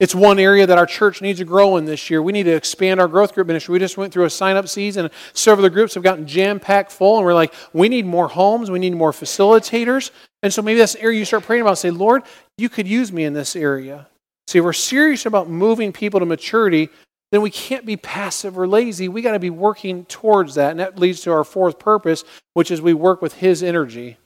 [0.00, 2.22] It's one area that our church needs to grow in this year.
[2.22, 3.72] We need to expand our growth group ministry.
[3.72, 5.10] We just went through a sign up season.
[5.32, 8.28] Several of the groups have gotten jam packed full, and we're like, we need more
[8.28, 8.70] homes.
[8.70, 10.12] We need more facilitators.
[10.44, 11.78] And so maybe that's an area you start praying about.
[11.78, 12.22] Say, Lord,
[12.58, 14.06] you could use me in this area.
[14.46, 16.90] See, if we're serious about moving people to maturity,
[17.32, 19.08] then we can't be passive or lazy.
[19.08, 20.70] We got to be working towards that.
[20.70, 22.22] And that leads to our fourth purpose,
[22.54, 24.16] which is we work with his energy.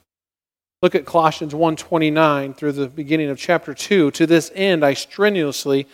[0.83, 4.11] Look at Colossians 1:29 through the beginning of chapter 2.
[4.11, 5.87] To this end I strenuously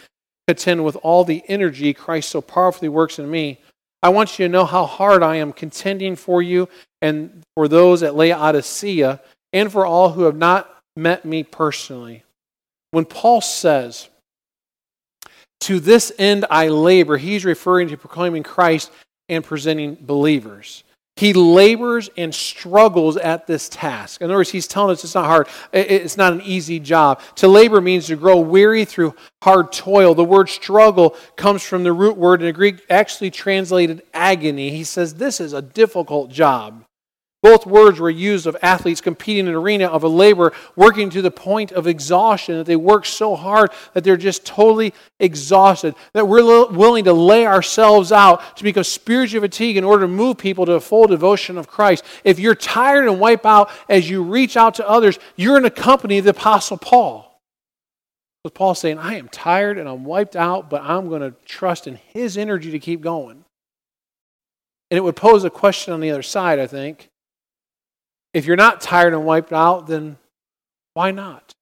[0.47, 3.59] contend with all the energy Christ so powerfully works in me.
[4.01, 6.67] I want you to know how hard I am contending for you
[7.03, 9.21] and for those at Laodicea
[9.53, 12.23] and for all who have not met me personally.
[12.89, 14.09] When Paul says,
[15.61, 18.91] To this end I labor, he's referring to proclaiming Christ
[19.27, 20.83] and presenting believers.
[21.19, 24.21] He labors and struggles at this task.
[24.21, 25.49] In other words, he's telling us it's not hard.
[25.73, 27.19] It's not an easy job.
[27.35, 30.15] To labor means to grow weary through hard toil.
[30.15, 34.69] The word struggle comes from the root word in the Greek, actually translated agony.
[34.69, 36.85] He says this is a difficult job.
[37.41, 41.21] Both words were used of athletes competing in an arena of a labor working to
[41.21, 46.27] the point of exhaustion, that they work so hard that they're just totally exhausted, that
[46.27, 50.65] we're willing to lay ourselves out to become spiritually fatigued in order to move people
[50.65, 52.03] to a full devotion of Christ.
[52.25, 55.71] If you're tired and wipe out as you reach out to others, you're in the
[55.71, 57.41] company of the Apostle Paul.
[58.43, 61.87] With Paul saying, I am tired and I'm wiped out, but I'm going to trust
[61.87, 63.45] in his energy to keep going.
[64.91, 67.09] And it would pose a question on the other side, I think
[68.33, 70.17] if you're not tired and wiped out, then
[70.93, 71.53] why not?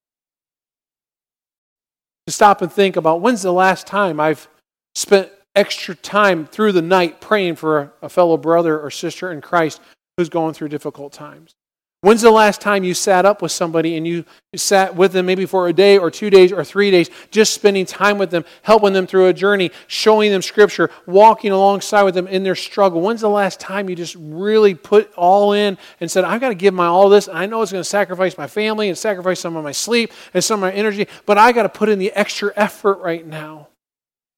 [2.28, 4.48] To stop and think about when's the last time I've
[4.96, 9.82] spent extra time through the night praying for a fellow brother or sister in Christ
[10.18, 11.56] who's going through difficult times.
[12.02, 14.24] When's the last time you sat up with somebody and you
[14.56, 17.88] sat with them maybe for a day or two days or three days, just spending
[17.88, 22.28] time with them, helping them through a journey, showing them scripture, walking alongside with them
[22.28, 23.02] in their struggle?
[23.02, 26.56] When's the last time you just really put all in and said, I've got to
[26.56, 27.28] give my all this?
[27.28, 30.44] I know it's going to sacrifice my family and sacrifice some of my sleep and
[30.44, 33.70] some of my energy, but I got to put in the extra effort right now.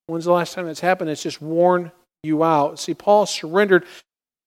[0.08, 1.10] When's the last time that's happened?
[1.10, 1.92] It's just worn
[2.24, 2.80] you out.
[2.80, 3.86] See, Paul surrendered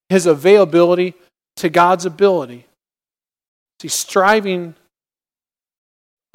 [0.09, 1.13] his availability
[1.57, 2.67] to God's ability.
[3.83, 4.75] He's striving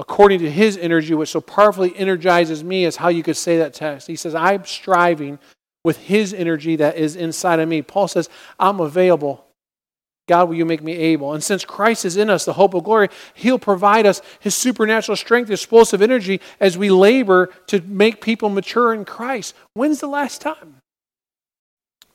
[0.00, 3.74] according to his energy, which so powerfully energizes me, is how you could say that
[3.74, 4.06] text.
[4.06, 5.38] He says, I'm striving
[5.84, 7.82] with his energy that is inside of me.
[7.82, 9.44] Paul says, I'm available.
[10.28, 11.32] God, will you make me able?
[11.32, 15.16] And since Christ is in us, the hope of glory, He'll provide us His supernatural
[15.16, 19.54] strength, his explosive energy as we labor to make people mature in Christ.
[19.72, 20.76] When's the last time?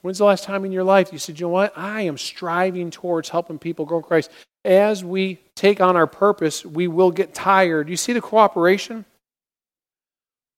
[0.04, 1.74] When's the last time in your life you said, you know what?
[1.76, 4.30] I am striving towards helping people grow in Christ.
[4.66, 7.90] As we take on our purpose, we will get tired.
[7.90, 9.06] You see the cooperation?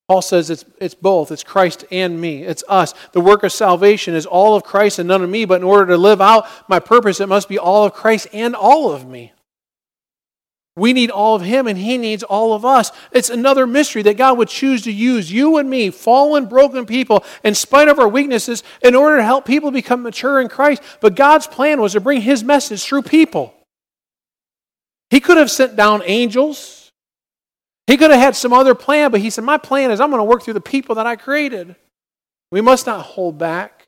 [0.08, 1.32] Paul says it's, it's both.
[1.32, 2.44] It's Christ and me.
[2.44, 2.94] It's us.
[3.14, 5.88] The work of salvation is all of Christ and none of me, but in order
[5.88, 9.34] to live out my purpose, it must be all of Christ and all of me.
[10.78, 12.92] We need all of Him, and He needs all of us.
[13.12, 17.24] It's another mystery that God would choose to use you and me, fallen, broken people,
[17.44, 20.84] in spite of our weaknesses, in order to help people become mature in Christ.
[21.00, 23.55] But God's plan was to bring His message through people.
[25.10, 26.92] He could have sent down angels,
[27.88, 30.20] He could have had some other plan, but He said, My plan is I'm going
[30.20, 31.76] to work through the people that I created.
[32.52, 33.86] We must not hold back.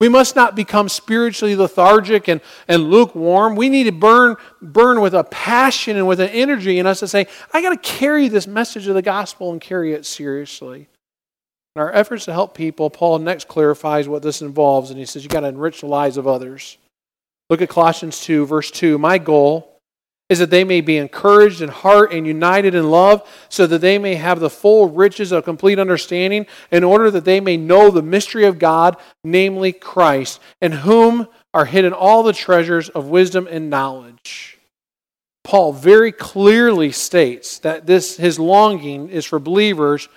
[0.00, 3.56] We must not become spiritually lethargic and, and lukewarm.
[3.56, 7.08] We need to burn, burn with a passion and with an energy in us to
[7.08, 10.88] say, I got to carry this message of the gospel and carry it seriously.
[11.74, 15.24] In our efforts to help people, Paul next clarifies what this involves, and he says,
[15.24, 16.78] You got to enrich the lives of others.
[17.50, 18.98] Look at Colossians 2, verse 2.
[18.98, 19.77] My goal
[20.28, 23.98] is that they may be encouraged in heart and united in love, so that they
[23.98, 28.02] may have the full riches of complete understanding, in order that they may know the
[28.02, 33.70] mystery of God, namely Christ, in whom are hidden all the treasures of wisdom and
[33.70, 34.58] knowledge.
[35.44, 40.08] Paul very clearly states that this his longing is for believers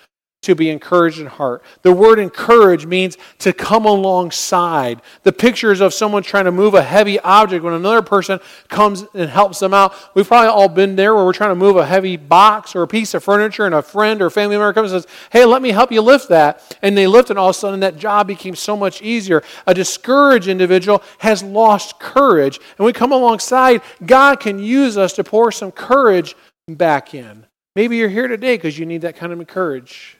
[0.42, 1.62] to be encouraged in heart.
[1.84, 5.04] The word encourage means to come alongside.
[5.22, 9.30] The pictures of someone trying to move a heavy object when another person comes and
[9.30, 9.94] helps them out.
[10.16, 12.88] We've probably all been there where we're trying to move a heavy box or a
[12.88, 15.70] piece of furniture and a friend or family member comes and says, Hey, let me
[15.70, 16.76] help you lift that.
[16.82, 19.44] And they lift it, and all of a sudden that job became so much easier.
[19.68, 22.60] A discouraged individual has lost courage.
[22.80, 26.36] And we come alongside, God can use us to pour some courage
[26.68, 27.46] back in.
[27.76, 30.18] Maybe you're here today because you need that kind of courage.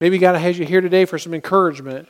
[0.00, 2.08] Maybe God has you here today for some encouragement.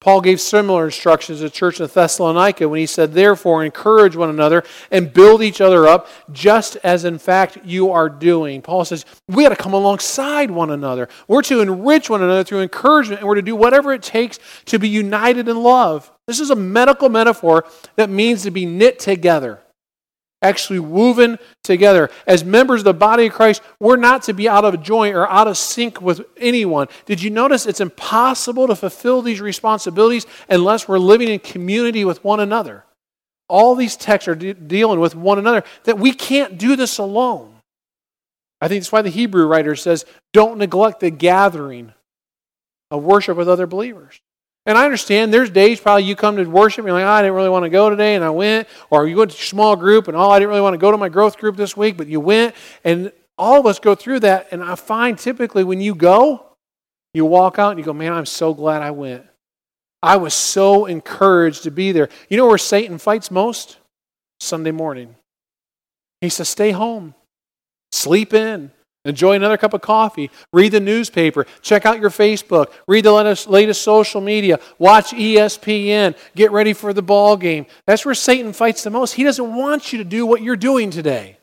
[0.00, 4.30] Paul gave similar instructions to the church in Thessalonica when he said, Therefore, encourage one
[4.30, 8.62] another and build each other up, just as in fact you are doing.
[8.62, 11.08] Paul says, We got to come alongside one another.
[11.26, 14.78] We're to enrich one another through encouragement, and we're to do whatever it takes to
[14.78, 16.12] be united in love.
[16.28, 17.64] This is a medical metaphor
[17.96, 19.60] that means to be knit together
[20.42, 22.10] actually woven together.
[22.26, 25.28] As members of the body of Christ, we're not to be out of joint or
[25.28, 26.88] out of sync with anyone.
[27.06, 32.22] Did you notice it's impossible to fulfill these responsibilities unless we're living in community with
[32.24, 32.84] one another?
[33.48, 37.54] All these texts are de- dealing with one another, that we can't do this alone.
[38.60, 41.94] I think that's why the Hebrew writer says, don't neglect the gathering
[42.90, 44.20] of worship with other believers.
[44.68, 47.22] And I understand there's days probably you come to worship and you're like, oh, I
[47.22, 48.68] didn't really want to go today, and I went.
[48.90, 50.90] Or you went to a small group and, oh, I didn't really want to go
[50.90, 52.54] to my growth group this week, but you went.
[52.84, 54.48] And all of us go through that.
[54.52, 56.44] And I find typically when you go,
[57.14, 59.24] you walk out and you go, man, I'm so glad I went.
[60.02, 62.10] I was so encouraged to be there.
[62.28, 63.78] You know where Satan fights most?
[64.38, 65.16] Sunday morning.
[66.20, 67.14] He says, stay home,
[67.90, 68.70] sleep in,
[69.08, 70.30] Enjoy another cup of coffee.
[70.52, 71.46] Read the newspaper.
[71.62, 72.72] Check out your Facebook.
[72.86, 74.60] Read the latest, latest, social media.
[74.78, 76.16] Watch ESPN.
[76.34, 77.66] Get ready for the ball game.
[77.86, 79.14] That's where Satan fights the most.
[79.14, 81.38] He doesn't want you to do what you're doing today.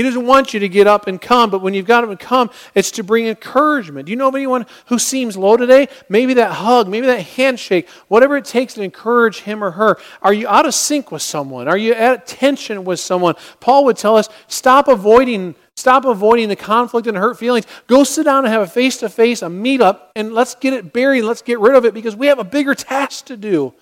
[0.00, 2.18] He doesn't want you to get up and come, but when you've got up and
[2.18, 4.06] come, it's to bring encouragement.
[4.06, 5.88] Do you know of anyone who seems low today?
[6.08, 9.98] Maybe that hug, maybe that handshake, whatever it takes to encourage him or her.
[10.22, 11.68] Are you out of sync with someone?
[11.68, 13.34] Are you at tension with someone?
[13.60, 17.66] Paul would tell us stop avoiding Stop avoiding the conflict and hurt feelings.
[17.86, 20.92] Go sit down and have a face to face, a meetup, and let's get it
[20.92, 21.22] buried.
[21.22, 23.72] Let's get rid of it because we have a bigger task to do.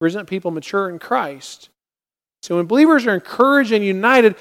[0.00, 1.68] Present people mature in Christ.
[2.42, 4.34] So when believers are encouraged and united,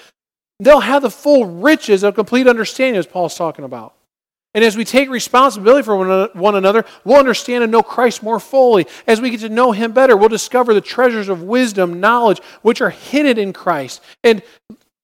[0.61, 3.93] they'll have the full riches of complete understanding, as Paul's talking about.
[4.53, 5.97] And as we take responsibility for
[6.33, 8.87] one another, we'll understand and know Christ more fully.
[9.05, 12.79] As we get to know Him better, we'll discover the treasures of wisdom, knowledge, which
[12.79, 14.01] are hidden in Christ.
[14.23, 14.41] And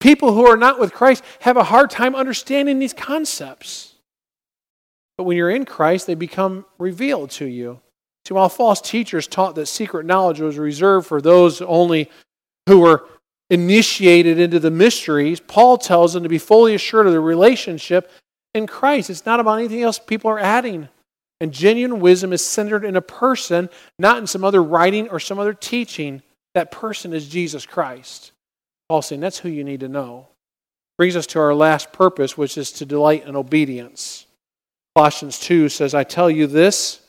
[0.02, 3.94] People who are not with Christ have a hard time understanding these concepts.
[5.18, 7.80] But when you're in Christ, they become revealed to you.
[8.28, 12.10] See, while false teachers taught that secret knowledge was reserved for those only
[12.68, 13.06] who were
[13.52, 18.12] initiated into the mysteries, Paul tells them to be fully assured of the relationship
[18.56, 19.10] in Christ.
[19.10, 20.90] It's not about anything else people are adding.
[21.40, 25.38] And genuine wisdom is centered in a person, not in some other writing or some
[25.38, 26.22] other teaching.
[26.54, 28.31] That person is Jesus Christ.
[28.92, 30.28] Paul saying that's who you need to know.
[30.98, 34.26] Brings us to our last purpose, which is to delight in obedience.
[34.98, 37.00] Colossians 2 says, I tell you this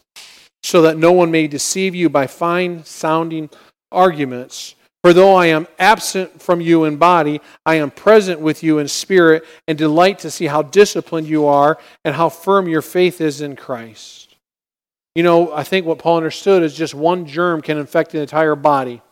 [0.63, 3.51] so that no one may deceive you by fine sounding
[3.91, 4.77] arguments.
[5.03, 8.87] For though I am absent from you in body, I am present with you in
[8.87, 13.41] spirit and delight to see how disciplined you are and how firm your faith is
[13.41, 14.37] in Christ.
[15.17, 18.55] You know, I think what Paul understood is just one germ can infect the entire
[18.55, 19.03] body.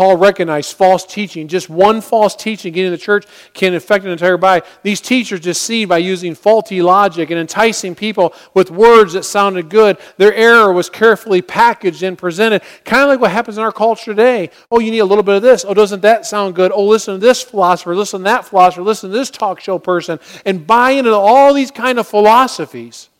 [0.00, 1.46] Paul recognized false teaching.
[1.46, 4.64] Just one false teaching getting in the church can affect an entire body.
[4.82, 9.98] These teachers deceived by using faulty logic and enticing people with words that sounded good.
[10.16, 14.12] Their error was carefully packaged and presented, kind of like what happens in our culture
[14.12, 14.48] today.
[14.70, 15.66] Oh, you need a little bit of this.
[15.68, 16.72] Oh, doesn't that sound good?
[16.74, 20.18] Oh, listen to this philosopher, listen to that philosopher, listen to this talk show person,
[20.46, 23.10] and buy into all these kind of philosophies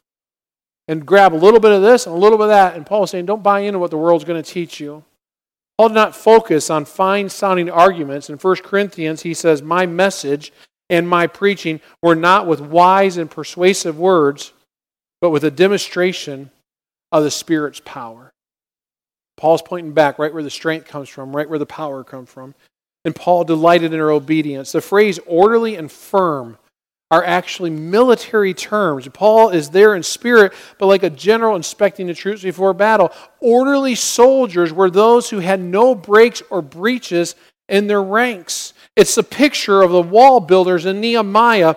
[0.88, 2.74] and grab a little bit of this and a little bit of that.
[2.74, 5.04] And Paul's saying, don't buy into what the world's going to teach you.
[5.80, 8.28] Paul did not focus on fine sounding arguments.
[8.28, 10.52] In 1 Corinthians, he says, My message
[10.90, 14.52] and my preaching were not with wise and persuasive words,
[15.22, 16.50] but with a demonstration
[17.10, 18.30] of the Spirit's power.
[19.38, 22.54] Paul's pointing back right where the strength comes from, right where the power comes from.
[23.06, 24.72] And Paul delighted in her obedience.
[24.72, 26.58] The phrase orderly and firm
[27.10, 29.08] are actually military terms.
[29.12, 33.12] Paul is there in spirit, but like a general inspecting the troops before battle.
[33.40, 37.34] Orderly soldiers were those who had no breaks or breaches
[37.68, 38.74] in their ranks.
[38.96, 41.74] It's the picture of the wall builders in Nehemiah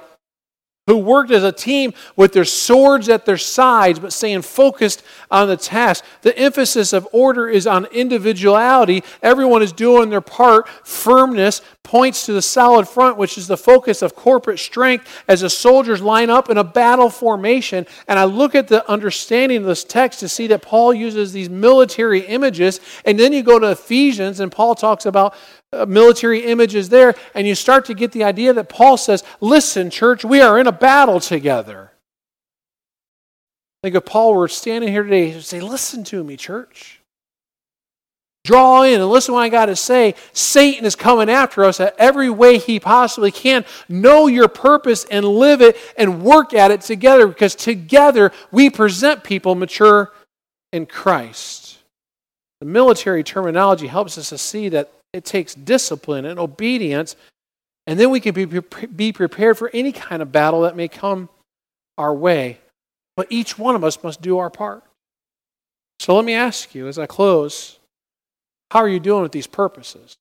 [0.87, 5.47] who worked as a team with their swords at their sides, but staying focused on
[5.47, 6.03] the task.
[6.23, 9.03] The emphasis of order is on individuality.
[9.21, 10.67] Everyone is doing their part.
[10.85, 15.49] Firmness points to the solid front, which is the focus of corporate strength as the
[15.49, 17.85] soldiers line up in a battle formation.
[18.09, 21.49] And I look at the understanding of this text to see that Paul uses these
[21.49, 22.81] military images.
[23.05, 25.33] And then you go to Ephesians, and Paul talks about
[25.73, 29.89] Uh, military images there, and you start to get the idea that Paul says, Listen,
[29.89, 31.91] church, we are in a battle together.
[33.81, 37.01] Think if Paul were standing here today, he'd say, Listen to me, church.
[38.43, 40.13] Draw in and listen what I got to say.
[40.33, 43.65] Satan is coming after us every way he possibly can.
[43.89, 49.23] Know your purpose and live it and work at it together because together we present
[49.23, 50.12] people mature
[50.71, 51.80] in Christ.
[52.59, 57.16] The military terminology helps us to see that it takes discipline and obedience,
[57.86, 61.30] and then we can be, be prepared for any kind of battle that may come
[61.97, 62.59] our way.
[63.16, 64.84] But each one of us must do our part.
[65.99, 67.80] So let me ask you as I close
[68.72, 70.18] how are you doing with these purposes?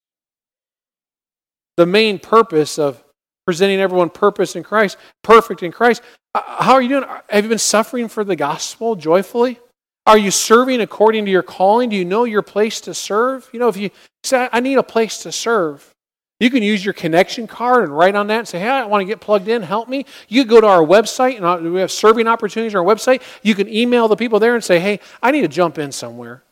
[1.79, 3.03] The main purpose of
[3.47, 6.03] presenting everyone purpose in Christ, perfect in Christ.
[6.35, 7.05] Uh, how are you doing?
[7.31, 9.59] Have you been suffering for the gospel joyfully?
[10.07, 11.91] Are you serving according to your calling?
[11.91, 13.49] Do you know your place to serve?
[13.53, 13.91] You know, if you
[14.25, 15.95] say, I need a place to serve,
[16.41, 19.03] you can use your connection card and write on that and say, Hey, I want
[19.03, 20.07] to get plugged in, help me.
[20.29, 23.23] You go to our website, and uh, we have serving opportunities on our website.
[23.43, 26.43] You can email the people there and say, Hey, I need to jump in somewhere.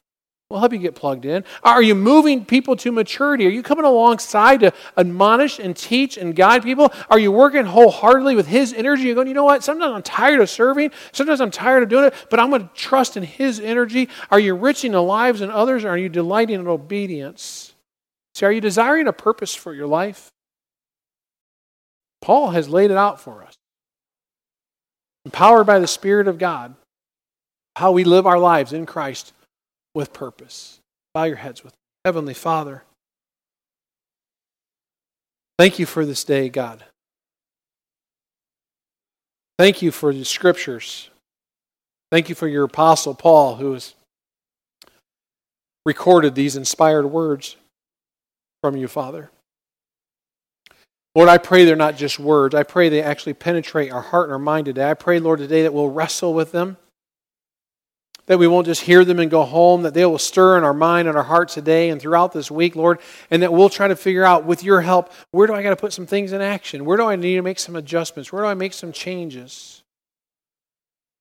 [0.50, 1.44] We'll help you get plugged in.
[1.62, 3.46] Are you moving people to maturity?
[3.46, 6.92] Are you coming alongside to admonish and teach and guide people?
[7.08, 9.04] Are you working wholeheartedly with His energy?
[9.04, 9.62] You're going, you know what?
[9.62, 10.90] Sometimes I'm tired of serving.
[11.12, 14.08] Sometimes I'm tired of doing it, but I'm going to trust in His energy.
[14.32, 15.84] Are you enriching the lives of others?
[15.84, 17.72] Or are you delighting in obedience?
[18.34, 20.32] See, are you desiring a purpose for your life?
[22.20, 23.54] Paul has laid it out for us.
[25.24, 26.74] Empowered by the Spirit of God,
[27.76, 29.32] how we live our lives in Christ
[29.94, 30.80] with purpose.
[31.14, 31.78] Bow your heads with me.
[32.04, 32.84] Heavenly Father,
[35.58, 36.84] thank you for this day, God.
[39.58, 41.10] Thank you for the scriptures.
[42.10, 43.94] Thank you for your apostle Paul, who has
[45.84, 47.56] recorded these inspired words
[48.62, 49.30] from you, Father.
[51.14, 52.54] Lord, I pray they're not just words.
[52.54, 54.88] I pray they actually penetrate our heart and our mind today.
[54.88, 56.76] I pray, Lord, today that we'll wrestle with them
[58.30, 60.72] that we won't just hear them and go home, that they will stir in our
[60.72, 63.96] mind and our hearts today and throughout this week, Lord, and that we'll try to
[63.96, 66.84] figure out, with your help, where do I got to put some things in action?
[66.84, 68.32] Where do I need to make some adjustments?
[68.32, 69.82] Where do I make some changes?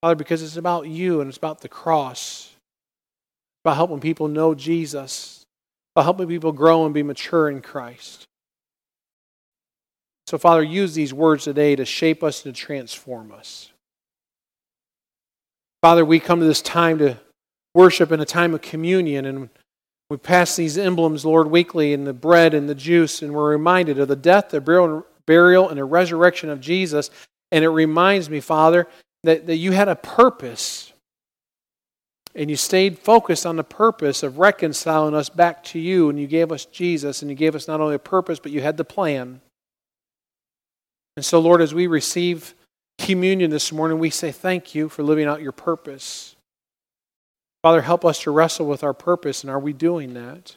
[0.01, 2.51] Father, because it's about you and it's about the cross,
[3.65, 5.47] about helping people know Jesus,
[5.95, 8.27] about helping people grow and be mature in Christ.
[10.27, 13.68] So, Father, use these words today to shape us and to transform us.
[15.81, 17.17] Father, we come to this time to
[17.73, 19.49] worship in a time of communion, and
[20.09, 23.99] we pass these emblems, Lord, weekly in the bread and the juice, and we're reminded
[23.99, 24.59] of the death, the
[25.25, 27.09] burial, and the resurrection of Jesus.
[27.51, 28.87] And it reminds me, Father,
[29.23, 30.91] that, that you had a purpose,
[32.35, 36.27] and you stayed focused on the purpose of reconciling us back to you, and you
[36.27, 38.83] gave us Jesus, and you gave us not only a purpose, but you had the
[38.83, 39.39] plan.
[41.15, 42.53] And so, Lord, as we receive
[42.99, 46.35] communion this morning, we say thank you for living out your purpose.
[47.63, 50.55] Father, help us to wrestle with our purpose, and are we doing that?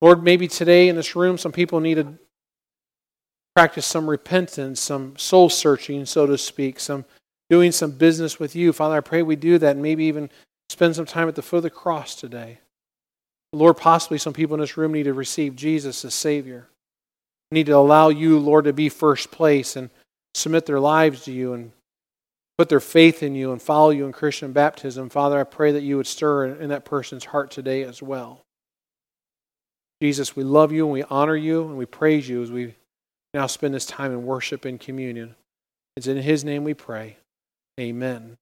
[0.00, 2.14] Lord, maybe today in this room, some people need to
[3.54, 7.04] practice some repentance, some soul searching, so to speak, some
[7.50, 8.72] doing some business with you.
[8.72, 10.30] Father, I pray we do that and maybe even
[10.68, 12.58] spend some time at the foot of the cross today.
[13.52, 16.68] Lord, possibly some people in this room need to receive Jesus as Savior.
[17.50, 19.88] Need to allow you, Lord, to be first place and
[20.34, 21.72] submit their lives to you and
[22.56, 25.82] put their faith in you and follow you in Christian baptism, Father, I pray that
[25.82, 28.44] you would stir in that person's heart today as well.
[30.02, 32.74] Jesus, we love you and we honor you and we praise you as we
[33.34, 35.34] now spend this time in worship and communion.
[35.96, 37.16] It's in His name we pray.
[37.78, 38.36] Amen.